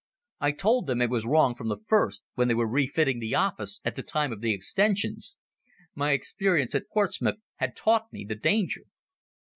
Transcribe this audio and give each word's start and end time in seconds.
"I 0.39 0.51
told 0.53 0.87
them 0.87 0.99
it 0.99 1.11
was 1.11 1.27
wrong 1.27 1.53
from 1.53 1.67
the 1.67 1.77
first 1.85 2.23
when 2.33 2.47
they 2.47 2.55
were 2.55 2.67
refitting 2.67 3.19
the 3.19 3.35
office, 3.35 3.79
at 3.85 3.95
the 3.95 4.01
time 4.01 4.31
of 4.33 4.41
the 4.41 4.51
extensions. 4.51 5.37
My 5.93 6.13
experience 6.13 6.73
at 6.73 6.89
Portsmouth 6.89 7.35
had 7.57 7.75
taught 7.75 8.11
me 8.11 8.25
the 8.27 8.33
danger." 8.33 8.85